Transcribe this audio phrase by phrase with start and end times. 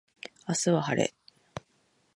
[0.47, 1.13] 明日は晴れ